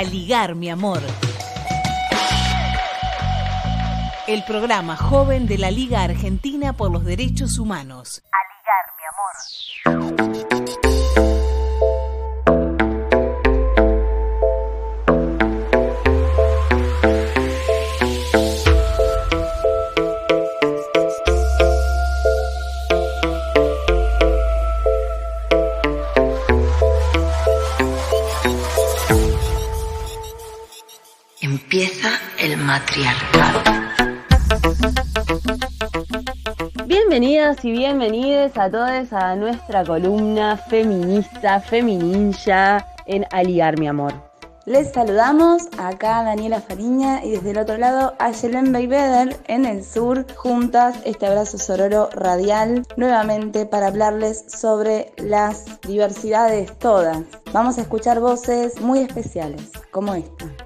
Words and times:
A 0.00 0.02
ligar, 0.02 0.54
mi 0.54 0.70
amor. 0.70 1.02
El 4.26 4.42
programa 4.44 4.96
joven 4.96 5.46
de 5.46 5.58
la 5.58 5.70
Liga 5.70 6.02
Argentina 6.02 6.72
por 6.72 6.90
los 6.90 7.04
Derechos 7.04 7.58
Humanos. 7.58 8.22
A 8.32 8.40
ligar, 9.92 10.24
mi 10.24 10.32
amor. 10.32 10.49
Matriarcado. 32.70 33.58
Bienvenidas 36.86 37.64
y 37.64 37.72
bienvenidos 37.72 38.52
a 38.56 38.70
todos 38.70 39.12
a 39.12 39.34
nuestra 39.34 39.84
columna 39.84 40.56
feminista, 40.56 41.58
femininja 41.58 42.86
en 43.06 43.26
Aliar 43.32 43.76
mi 43.76 43.88
amor. 43.88 44.12
Les 44.66 44.92
saludamos 44.92 45.62
acá 45.78 46.22
Daniela 46.22 46.60
Fariña 46.60 47.24
y 47.24 47.32
desde 47.32 47.50
el 47.50 47.58
otro 47.58 47.76
lado 47.76 48.14
a 48.20 48.30
Yelen 48.30 48.72
Beibeder 48.72 49.36
en 49.48 49.64
el 49.64 49.84
sur, 49.84 50.24
juntas 50.36 50.94
este 51.04 51.26
abrazo 51.26 51.58
sororo 51.58 52.08
radial 52.12 52.86
nuevamente 52.96 53.66
para 53.66 53.88
hablarles 53.88 54.44
sobre 54.46 55.12
las 55.16 55.64
diversidades 55.80 56.78
todas. 56.78 57.18
Vamos 57.52 57.78
a 57.78 57.80
escuchar 57.80 58.20
voces 58.20 58.80
muy 58.80 59.00
especiales 59.00 59.72
como 59.90 60.14
esta. 60.14 60.59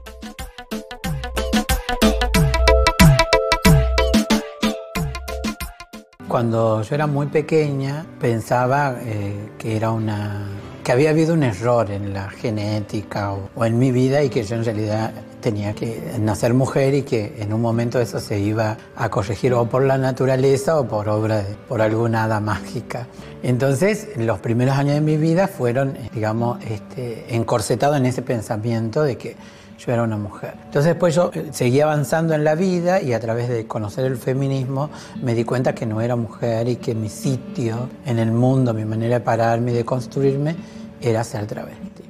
Cuando 6.35 6.83
yo 6.83 6.97
era 6.97 7.07
muy 7.07 7.27
pequeña 7.27 8.05
pensaba 8.21 8.97
eh, 9.03 9.51
que 9.57 9.77
era 9.77 9.93
una 9.93 10.49
que 10.83 10.91
había 10.91 11.11
habido 11.11 11.33
un 11.33 11.45
error 11.45 11.89
en 11.93 12.13
la 12.13 12.29
genética 12.29 13.33
o, 13.33 13.51
o, 13.55 13.65
en 13.65 13.79
mi 13.79 13.93
vida 13.93 14.21
y 14.21 14.31
que 14.31 14.43
yo 14.43 14.57
en 14.57 14.65
realidad 14.65 15.13
tenía 15.41 15.75
que 15.75 16.17
nacer 16.19 16.53
mujer 16.53 16.93
y 16.93 17.03
que 17.03 17.37
en 17.39 17.53
un 17.53 17.61
momento 17.63 18.01
eso 18.01 18.19
se 18.19 18.41
iba 18.41 18.77
a 18.97 19.09
corregir 19.11 19.55
o 19.55 19.67
por 19.67 19.85
la 19.85 19.97
naturaleza 19.97 20.77
o 20.77 20.89
por 20.89 21.09
obra 21.09 21.45
de, 21.45 21.55
por 21.69 21.81
alguna 21.81 22.25
hada 22.25 22.41
mágica. 22.41 23.07
Entonces, 23.45 24.09
los 24.17 24.41
primeros 24.41 24.77
años 24.77 24.95
de 24.95 25.03
mi 25.03 25.17
vida 25.17 25.47
fueron, 25.47 25.97
digamos, 26.13 26.59
este, 26.65 27.33
encorsetados 27.37 27.97
en 27.97 28.07
ese 28.07 28.23
pensamiento 28.23 29.05
de 29.05 29.17
que 29.17 29.37
yo 29.79 29.93
era 29.93 30.03
una 30.03 30.17
mujer. 30.17 30.55
Entonces 30.65 30.93
después 30.93 31.15
yo 31.15 31.31
seguí 31.51 31.81
avanzando 31.81 32.35
en 32.35 32.45
la 32.45 32.55
vida 32.55 33.01
y 33.01 33.13
a 33.13 33.21
través 33.21 33.49
de 33.49 33.67
conocer 33.67 34.05
el 34.05 34.17
feminismo 34.17 34.91
me 35.23 35.35
di 35.35 35.45
cuenta 35.45 35.75
que 35.75 35.87
no 35.87 36.01
era 36.01 36.17
mujer 36.17 36.69
y 36.69 36.77
que 36.77 36.95
mi 36.95 37.09
sitio 37.09 37.89
en 38.07 38.19
el 38.19 38.33
mundo, 38.33 38.75
mi 38.75 38.85
manera 38.85 39.19
de 39.19 39.25
pararme 39.25 39.73
y 39.73 39.75
de 39.75 39.85
construirme 39.85 40.57
era 41.01 41.25
ser 41.25 41.47
travesti. 41.47 42.03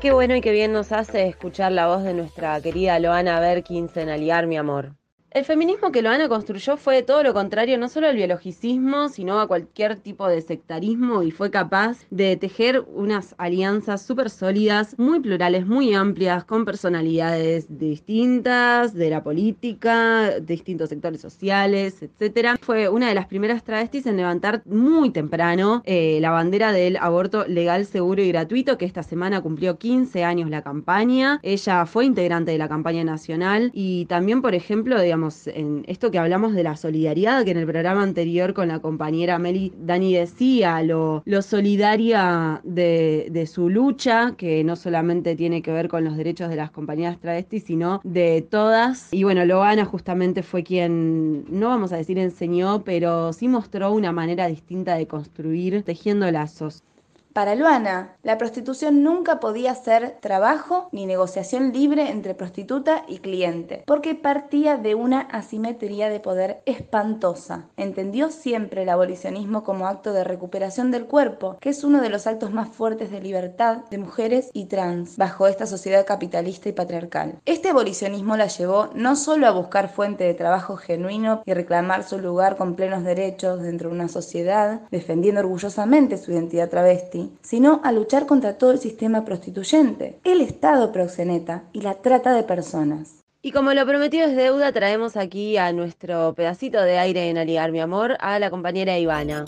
Qué 0.00 0.12
bueno 0.12 0.34
y 0.34 0.40
qué 0.40 0.50
bien 0.50 0.72
nos 0.72 0.92
hace 0.92 1.26
escuchar 1.26 1.72
la 1.72 1.86
voz 1.86 2.02
de 2.02 2.14
nuestra 2.14 2.58
querida 2.60 2.98
Loana 2.98 3.38
Berkins 3.38 3.96
en 3.98 4.08
Aliar 4.08 4.46
mi 4.46 4.56
amor. 4.56 4.99
El 5.32 5.44
feminismo 5.44 5.92
que 5.92 6.02
Loana 6.02 6.28
construyó 6.28 6.76
fue 6.76 7.04
todo 7.04 7.22
lo 7.22 7.32
contrario 7.32 7.78
no 7.78 7.88
solo 7.88 8.08
al 8.08 8.16
biologicismo, 8.16 9.08
sino 9.08 9.38
a 9.38 9.46
cualquier 9.46 9.94
tipo 9.94 10.26
de 10.26 10.42
sectarismo 10.42 11.22
y 11.22 11.30
fue 11.30 11.52
capaz 11.52 11.98
de 12.10 12.36
tejer 12.36 12.84
unas 12.92 13.36
alianzas 13.38 14.02
súper 14.04 14.28
sólidas, 14.28 14.98
muy 14.98 15.20
plurales, 15.20 15.68
muy 15.68 15.94
amplias, 15.94 16.42
con 16.42 16.64
personalidades 16.64 17.78
distintas, 17.78 18.92
de 18.92 19.08
la 19.08 19.22
política, 19.22 20.40
distintos 20.40 20.88
sectores 20.88 21.20
sociales, 21.20 22.02
etc. 22.02 22.56
Fue 22.60 22.88
una 22.88 23.08
de 23.08 23.14
las 23.14 23.26
primeras 23.26 23.62
travestis 23.62 24.06
en 24.06 24.16
levantar 24.16 24.62
muy 24.64 25.10
temprano 25.10 25.82
eh, 25.84 26.18
la 26.20 26.32
bandera 26.32 26.72
del 26.72 26.96
aborto 26.96 27.46
legal, 27.46 27.86
seguro 27.86 28.20
y 28.20 28.32
gratuito, 28.32 28.76
que 28.78 28.84
esta 28.84 29.04
semana 29.04 29.40
cumplió 29.40 29.78
15 29.78 30.24
años 30.24 30.50
la 30.50 30.62
campaña. 30.62 31.38
Ella 31.44 31.86
fue 31.86 32.04
integrante 32.04 32.50
de 32.50 32.58
la 32.58 32.68
campaña 32.68 33.04
nacional 33.04 33.70
y 33.72 34.06
también, 34.06 34.42
por 34.42 34.56
ejemplo, 34.56 35.00
digamos, 35.00 35.19
en 35.46 35.84
esto 35.86 36.10
que 36.10 36.18
hablamos 36.18 36.54
de 36.54 36.62
la 36.62 36.76
solidaridad, 36.76 37.44
que 37.44 37.50
en 37.50 37.58
el 37.58 37.66
programa 37.66 38.02
anterior 38.02 38.54
con 38.54 38.68
la 38.68 38.80
compañera 38.80 39.38
Meli 39.38 39.72
Dani 39.78 40.14
decía, 40.14 40.82
lo, 40.82 41.22
solidaria 41.42 42.60
de, 42.64 43.48
su 43.50 43.68
lucha, 43.68 44.34
que 44.36 44.62
no 44.64 44.76
solamente 44.76 45.36
tiene 45.36 45.62
que 45.62 45.72
ver 45.72 45.88
con 45.88 46.04
los 46.04 46.16
derechos 46.16 46.48
de 46.48 46.56
las 46.56 46.70
compañeras 46.70 47.18
travestis, 47.20 47.64
sino 47.64 48.00
de 48.04 48.42
todas. 48.42 49.12
Y 49.12 49.24
bueno, 49.24 49.44
Loana 49.44 49.84
justamente 49.84 50.42
fue 50.42 50.62
quien, 50.62 51.44
no 51.48 51.68
vamos 51.68 51.92
a 51.92 51.96
decir 51.96 52.18
enseñó, 52.18 52.82
pero 52.84 53.32
sí 53.32 53.48
mostró 53.48 53.92
una 53.92 54.12
manera 54.12 54.46
distinta 54.46 54.94
de 54.94 55.06
construir, 55.06 55.82
tejiendo 55.82 56.30
lazos. 56.30 56.82
Para 57.32 57.54
Luana, 57.54 58.16
la 58.24 58.38
prostitución 58.38 59.04
nunca 59.04 59.38
podía 59.38 59.72
ser 59.76 60.18
trabajo 60.20 60.88
ni 60.90 61.06
negociación 61.06 61.72
libre 61.72 62.10
entre 62.10 62.34
prostituta 62.34 63.04
y 63.06 63.18
cliente, 63.18 63.84
porque 63.86 64.16
partía 64.16 64.76
de 64.76 64.96
una 64.96 65.20
asimetría 65.20 66.08
de 66.08 66.18
poder 66.18 66.60
espantosa. 66.66 67.68
Entendió 67.76 68.30
siempre 68.30 68.82
el 68.82 68.88
abolicionismo 68.88 69.62
como 69.62 69.86
acto 69.86 70.12
de 70.12 70.24
recuperación 70.24 70.90
del 70.90 71.06
cuerpo, 71.06 71.56
que 71.60 71.68
es 71.68 71.84
uno 71.84 72.00
de 72.00 72.08
los 72.08 72.26
actos 72.26 72.50
más 72.50 72.68
fuertes 72.68 73.12
de 73.12 73.20
libertad 73.20 73.84
de 73.90 73.98
mujeres 73.98 74.50
y 74.52 74.64
trans 74.64 75.16
bajo 75.16 75.46
esta 75.46 75.66
sociedad 75.66 76.04
capitalista 76.04 76.68
y 76.68 76.72
patriarcal. 76.72 77.38
Este 77.46 77.68
abolicionismo 77.68 78.36
la 78.36 78.48
llevó 78.48 78.90
no 78.94 79.14
solo 79.14 79.46
a 79.46 79.52
buscar 79.52 79.88
fuente 79.88 80.24
de 80.24 80.34
trabajo 80.34 80.76
genuino 80.76 81.42
y 81.46 81.54
reclamar 81.54 82.02
su 82.02 82.18
lugar 82.18 82.56
con 82.56 82.74
plenos 82.74 83.04
derechos 83.04 83.62
dentro 83.62 83.88
de 83.88 83.94
una 83.94 84.08
sociedad, 84.08 84.80
defendiendo 84.90 85.40
orgullosamente 85.40 86.18
su 86.18 86.32
identidad 86.32 86.68
travesti, 86.68 87.19
sino 87.42 87.80
a 87.84 87.92
luchar 87.92 88.26
contra 88.26 88.58
todo 88.58 88.72
el 88.72 88.78
sistema 88.78 89.24
prostituyente, 89.24 90.20
el 90.24 90.40
Estado 90.40 90.92
proxeneta 90.92 91.64
y 91.72 91.80
la 91.82 91.94
trata 91.94 92.34
de 92.34 92.42
personas. 92.42 93.20
Y 93.42 93.52
como 93.52 93.72
lo 93.72 93.86
prometido 93.86 94.26
es 94.26 94.36
deuda, 94.36 94.70
traemos 94.72 95.16
aquí 95.16 95.56
a 95.56 95.72
nuestro 95.72 96.34
pedacito 96.34 96.82
de 96.82 96.98
aire 96.98 97.30
en 97.30 97.38
Aliar 97.38 97.72
mi 97.72 97.80
amor, 97.80 98.16
a 98.20 98.38
la 98.38 98.50
compañera 98.50 98.98
Ivana. 98.98 99.46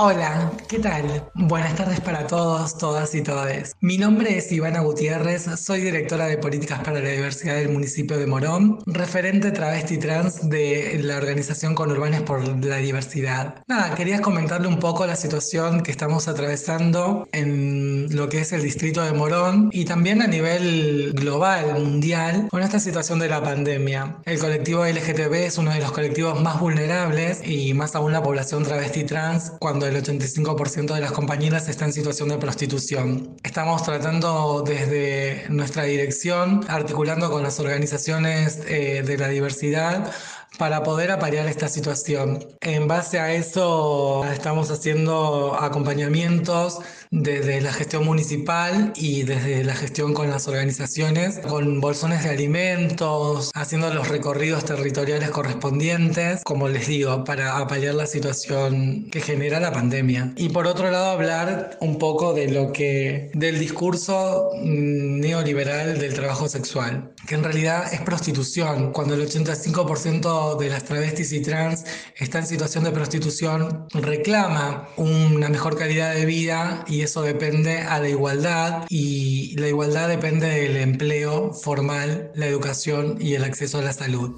Hola, 0.00 0.52
¿qué 0.68 0.78
tal? 0.78 1.28
Buenas 1.34 1.74
tardes 1.74 1.98
para 1.98 2.24
todos, 2.28 2.78
todas 2.78 3.16
y 3.16 3.20
todes. 3.20 3.74
Mi 3.80 3.98
nombre 3.98 4.38
es 4.38 4.52
Ivana 4.52 4.78
Gutiérrez, 4.78 5.46
soy 5.60 5.80
directora 5.80 6.26
de 6.26 6.38
Políticas 6.38 6.78
para 6.84 7.00
la 7.00 7.08
Diversidad 7.08 7.56
del 7.56 7.70
municipio 7.70 8.16
de 8.16 8.28
Morón, 8.28 8.78
referente 8.86 9.50
travesti 9.50 9.98
trans 9.98 10.48
de 10.48 11.00
la 11.02 11.16
organización 11.16 11.74
Conurbanes 11.74 12.22
por 12.22 12.46
la 12.64 12.76
Diversidad. 12.76 13.56
Nada, 13.66 13.96
quería 13.96 14.20
comentarle 14.22 14.68
un 14.68 14.78
poco 14.78 15.04
la 15.04 15.16
situación 15.16 15.82
que 15.82 15.90
estamos 15.90 16.28
atravesando 16.28 17.26
en 17.32 18.06
lo 18.14 18.28
que 18.28 18.42
es 18.42 18.52
el 18.52 18.62
distrito 18.62 19.02
de 19.02 19.10
Morón 19.14 19.68
y 19.72 19.84
también 19.84 20.22
a 20.22 20.28
nivel 20.28 21.12
global, 21.14 21.74
mundial, 21.82 22.46
con 22.52 22.62
esta 22.62 22.78
situación 22.78 23.18
de 23.18 23.30
la 23.30 23.42
pandemia. 23.42 24.18
El 24.26 24.38
colectivo 24.38 24.86
LGTB 24.86 25.34
es 25.34 25.58
uno 25.58 25.72
de 25.72 25.80
los 25.80 25.90
colectivos 25.90 26.40
más 26.40 26.60
vulnerables 26.60 27.40
y 27.44 27.74
más 27.74 27.96
aún 27.96 28.12
la 28.12 28.22
población 28.22 28.62
travesti 28.62 29.02
trans 29.02 29.54
cuando 29.58 29.87
el 29.88 30.02
85% 30.02 30.94
de 30.94 31.00
las 31.00 31.12
compañeras 31.12 31.68
está 31.68 31.84
en 31.84 31.92
situación 31.92 32.28
de 32.28 32.38
prostitución. 32.38 33.36
Estamos 33.42 33.82
tratando 33.82 34.62
desde 34.66 35.46
nuestra 35.48 35.84
dirección, 35.84 36.64
articulando 36.68 37.30
con 37.30 37.42
las 37.42 37.58
organizaciones 37.58 38.60
eh, 38.66 39.02
de 39.04 39.18
la 39.18 39.28
diversidad, 39.28 40.12
para 40.56 40.82
poder 40.82 41.10
apalear 41.10 41.46
esta 41.46 41.68
situación. 41.68 42.44
En 42.60 42.88
base 42.88 43.18
a 43.18 43.32
eso 43.34 44.24
estamos 44.32 44.70
haciendo 44.70 45.56
acompañamientos 45.60 46.78
desde 47.10 47.60
la 47.60 47.72
gestión 47.72 48.04
municipal 48.04 48.92
y 48.96 49.22
desde 49.22 49.64
la 49.64 49.74
gestión 49.74 50.14
con 50.14 50.30
las 50.30 50.46
organizaciones, 50.48 51.38
con 51.38 51.80
bolsones 51.80 52.24
de 52.24 52.30
alimentos, 52.30 53.50
haciendo 53.54 53.92
los 53.92 54.08
recorridos 54.08 54.64
territoriales 54.64 55.30
correspondientes, 55.30 56.42
como 56.44 56.68
les 56.68 56.86
digo, 56.86 57.24
para 57.24 57.58
apalear 57.58 57.94
la 57.94 58.06
situación 58.06 59.08
que 59.10 59.20
genera 59.20 59.60
la 59.60 59.72
pandemia. 59.72 60.32
Y 60.36 60.50
por 60.50 60.66
otro 60.66 60.90
lado, 60.90 61.10
hablar 61.10 61.78
un 61.80 61.98
poco 61.98 62.34
de 62.34 62.48
lo 62.48 62.72
que, 62.72 63.30
del 63.34 63.58
discurso 63.58 64.50
mm, 64.62 65.20
neoliberal 65.20 65.98
del 65.98 66.14
trabajo 66.14 66.48
sexual, 66.48 67.12
que 67.26 67.34
en 67.34 67.44
realidad 67.44 67.92
es 67.92 68.00
prostitución, 68.02 68.92
cuando 68.92 69.14
el 69.14 69.26
85% 69.26 70.37
de 70.58 70.68
las 70.68 70.84
travestis 70.84 71.32
y 71.32 71.40
trans 71.40 71.84
está 72.16 72.38
en 72.38 72.46
situación 72.46 72.84
de 72.84 72.90
prostitución, 72.92 73.86
reclama 73.92 74.88
una 74.96 75.48
mejor 75.48 75.76
calidad 75.76 76.14
de 76.14 76.24
vida 76.26 76.84
y 76.86 77.02
eso 77.02 77.22
depende 77.22 77.80
a 77.80 77.98
la 77.98 78.08
igualdad 78.08 78.84
y 78.88 79.56
la 79.58 79.68
igualdad 79.68 80.08
depende 80.08 80.48
del 80.48 80.76
empleo 80.76 81.52
formal, 81.52 82.30
la 82.34 82.46
educación 82.46 83.18
y 83.20 83.34
el 83.34 83.44
acceso 83.44 83.78
a 83.78 83.82
la 83.82 83.92
salud. 83.92 84.36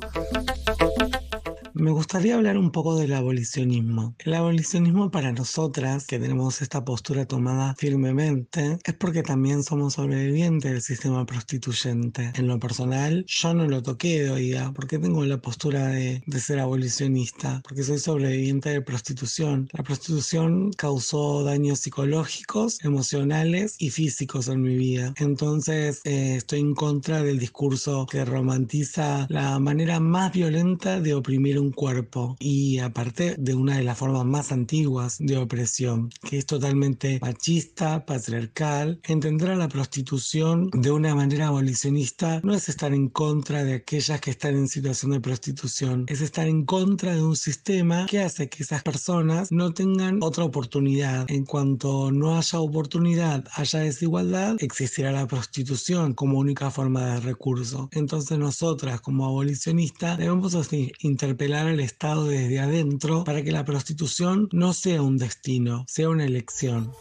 Me 1.81 1.93
gustaría 1.93 2.35
hablar 2.35 2.59
un 2.59 2.73
poco 2.73 2.95
del 2.99 3.15
abolicionismo. 3.15 4.15
El 4.19 4.35
abolicionismo 4.35 5.11
para 5.11 5.33
nosotras, 5.33 6.07
que 6.07 6.19
tenemos 6.19 6.61
esta 6.61 6.85
postura 6.85 7.25
tomada 7.25 7.75
firmemente, 7.79 8.79
es 8.85 8.95
porque 8.97 9.23
también 9.23 9.63
somos 9.63 9.95
sobrevivientes 9.95 10.71
del 10.71 10.83
sistema 10.83 11.25
prostituyente. 11.25 12.33
En 12.35 12.49
lo 12.49 12.59
personal, 12.59 13.25
yo 13.27 13.55
no 13.55 13.67
lo 13.67 13.83
toqué 13.83 14.29
oída, 14.29 14.73
porque 14.75 14.99
tengo 14.99 15.25
la 15.25 15.41
postura 15.41 15.87
de, 15.87 16.23
de 16.27 16.41
ser 16.41 16.59
abolicionista, 16.59 17.63
porque 17.67 17.83
soy 17.83 17.99
sobreviviente 17.99 18.69
de 18.69 18.83
prostitución. 18.83 19.71
La 19.73 19.83
prostitución 19.83 20.73
causó 20.75 21.45
daños 21.45 21.79
psicológicos, 21.79 22.85
emocionales 22.85 23.77
y 23.79 23.89
físicos 23.89 24.49
en 24.49 24.61
mi 24.61 24.77
vida. 24.77 25.15
Entonces, 25.17 26.03
eh, 26.05 26.35
estoy 26.37 26.61
en 26.61 26.75
contra 26.75 27.23
del 27.23 27.39
discurso 27.39 28.05
que 28.05 28.27
romantiza 28.27 29.27
la 29.31 29.59
manera 29.59 29.99
más 29.99 30.31
violenta 30.33 31.01
de 31.01 31.15
oprimir 31.15 31.59
un 31.59 31.70
cuerpo 31.73 32.37
y 32.39 32.79
aparte 32.79 33.37
de 33.39 33.55
una 33.55 33.77
de 33.77 33.85
las 33.85 33.99
formas 33.99 34.25
más 34.25 34.53
antiguas 34.53 35.17
de 35.19 35.37
opresión, 35.37 36.11
que 36.29 36.39
es 36.39 36.47
totalmente 36.47 37.19
machista, 37.21 38.05
patriarcal, 38.05 39.01
entender 39.05 39.51
a 39.51 39.57
la 39.57 39.69
prostitución 39.69 40.69
de 40.73 40.91
una 40.91 41.15
manera 41.15 41.49
abolicionista 41.49 42.41
no 42.43 42.55
es 42.55 42.69
estar 42.69 42.93
en 42.95 43.09
contra 43.09 43.65
de 43.65 43.75
aquellas 43.75 44.21
que 44.21 44.31
están 44.31 44.57
en 44.57 44.69
situación 44.69 45.13
de 45.13 45.21
prostitución, 45.21 46.05
es 46.09 46.21
estar 46.21 46.47
en 46.47 46.65
contra 46.65 47.15
de 47.15 47.23
un 47.23 47.37
sistema 47.37 48.07
que 48.07 48.21
hace 48.21 48.49
que 48.49 48.63
esas 48.63 48.83
personas 48.83 49.51
no 49.51 49.73
tengan 49.73 50.19
otra 50.23 50.45
oportunidad. 50.45 51.31
En 51.31 51.45
cuanto 51.45 52.11
no 52.11 52.37
haya 52.37 52.61
oportunidad, 52.61 53.45
haya 53.55 53.81
desigualdad, 53.81 54.57
existirá 54.61 55.13
la 55.13 55.27
prostitución 55.27 56.15
como 56.15 56.39
única 56.39 56.71
forma 56.71 57.07
de 57.07 57.21
recurso. 57.21 57.89
Entonces 57.93 58.39
nosotras 58.39 59.01
como 59.01 59.27
abolicionistas 59.27 60.19
debemos 60.19 60.55
interpelar 61.01 61.60
el 61.69 61.81
Estado 61.81 62.27
desde 62.27 62.61
adentro 62.61 63.25
para 63.25 63.43
que 63.43 63.53
la 63.53 63.65
prostitución 63.65 64.49
no 64.53 64.73
sea 64.73 65.03
un 65.03 65.19
destino, 65.19 65.85
sea 65.89 66.09
una 66.09 66.25
elección. 66.25 66.93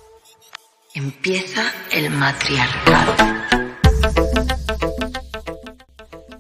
Empieza 0.94 1.72
el 1.92 2.10
matriarcado. 2.10 3.16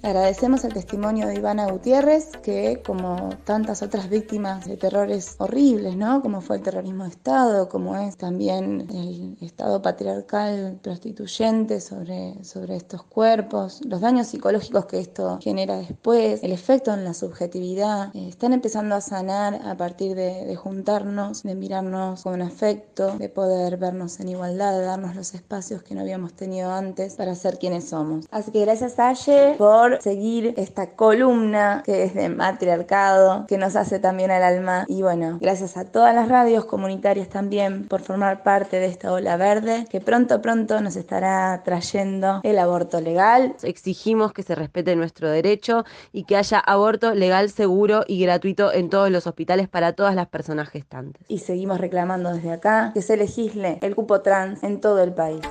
Agradecemos 0.09 0.63
el 0.63 0.73
testimonio 0.73 1.27
de 1.27 1.35
Ivana 1.35 1.69
Gutiérrez, 1.69 2.31
que 2.41 2.81
como 2.83 3.29
tantas 3.43 3.83
otras 3.83 4.09
víctimas 4.09 4.65
de 4.65 4.75
terrores 4.75 5.35
horribles, 5.37 5.95
¿no? 5.95 6.23
Como 6.23 6.41
fue 6.41 6.55
el 6.55 6.63
terrorismo 6.63 7.03
de 7.03 7.11
Estado, 7.11 7.69
como 7.69 7.95
es 7.95 8.17
también 8.17 8.87
el 8.89 9.37
Estado 9.39 9.83
patriarcal 9.83 10.79
prostituyente 10.81 11.79
sobre, 11.79 12.43
sobre 12.43 12.75
estos 12.75 13.03
cuerpos, 13.03 13.81
los 13.85 14.01
daños 14.01 14.25
psicológicos 14.25 14.87
que 14.87 14.99
esto 14.99 15.37
genera 15.43 15.77
después, 15.77 16.41
el 16.41 16.53
efecto 16.53 16.91
en 16.91 17.03
la 17.03 17.13
subjetividad, 17.13 18.09
eh, 18.15 18.29
están 18.29 18.53
empezando 18.53 18.95
a 18.95 19.01
sanar 19.01 19.61
a 19.63 19.77
partir 19.77 20.15
de, 20.15 20.43
de 20.43 20.55
juntarnos, 20.55 21.43
de 21.43 21.53
mirarnos 21.53 22.23
con 22.23 22.41
afecto, 22.41 23.15
de 23.19 23.29
poder 23.29 23.77
vernos 23.77 24.19
en 24.19 24.29
igualdad, 24.29 24.73
de 24.73 24.85
darnos 24.85 25.15
los 25.15 25.35
espacios 25.35 25.83
que 25.83 25.93
no 25.93 26.01
habíamos 26.01 26.33
tenido 26.33 26.71
antes 26.71 27.13
para 27.13 27.35
ser 27.35 27.59
quienes 27.59 27.89
somos. 27.89 28.25
Así 28.31 28.49
que 28.51 28.61
gracias 28.61 28.97
Aye 28.97 29.53
por 29.55 29.98
seguir 29.99 30.53
esta 30.57 30.91
columna 30.91 31.83
que 31.85 32.03
es 32.03 32.13
de 32.13 32.29
matriarcado, 32.29 33.45
que 33.47 33.57
nos 33.57 33.75
hace 33.75 33.99
también 33.99 34.31
al 34.31 34.43
alma. 34.43 34.85
Y 34.87 35.01
bueno, 35.01 35.37
gracias 35.41 35.77
a 35.77 35.85
todas 35.85 36.13
las 36.15 36.29
radios 36.29 36.65
comunitarias 36.65 37.29
también 37.29 37.87
por 37.87 38.01
formar 38.01 38.43
parte 38.43 38.79
de 38.79 38.87
esta 38.87 39.11
ola 39.11 39.37
verde, 39.37 39.85
que 39.89 40.01
pronto, 40.01 40.41
pronto 40.41 40.81
nos 40.81 40.95
estará 40.95 41.61
trayendo 41.63 42.41
el 42.43 42.59
aborto 42.59 43.01
legal. 43.01 43.55
Exigimos 43.63 44.33
que 44.33 44.43
se 44.43 44.55
respete 44.55 44.95
nuestro 44.95 45.29
derecho 45.29 45.85
y 46.11 46.23
que 46.23 46.35
haya 46.37 46.59
aborto 46.59 47.13
legal, 47.13 47.49
seguro 47.49 48.03
y 48.07 48.21
gratuito 48.21 48.73
en 48.73 48.89
todos 48.89 49.09
los 49.09 49.27
hospitales 49.27 49.67
para 49.67 49.93
todas 49.93 50.15
las 50.15 50.27
personas 50.27 50.69
gestantes. 50.69 51.23
Y 51.27 51.39
seguimos 51.39 51.79
reclamando 51.79 52.33
desde 52.33 52.51
acá 52.51 52.91
que 52.93 53.01
se 53.01 53.17
legisle 53.17 53.79
el 53.81 53.95
cupo 53.95 54.21
trans 54.21 54.63
en 54.63 54.81
todo 54.81 55.03
el 55.03 55.13
país. 55.13 55.41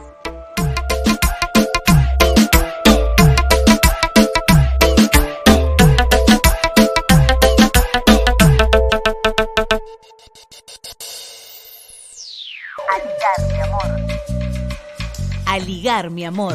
Mi 16.06 16.24
amor. 16.24 16.54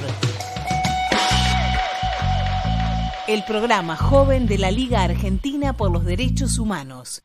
El 3.28 3.44
programa 3.44 3.98
joven 3.98 4.48
de 4.48 4.58
la 4.58 4.72
Liga 4.72 5.04
Argentina 5.04 5.74
por 5.74 5.92
los 5.92 6.06
Derechos 6.06 6.58
Humanos. 6.60 7.24